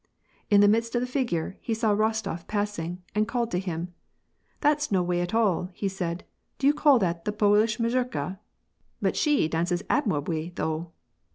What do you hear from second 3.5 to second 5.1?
him to him." That's no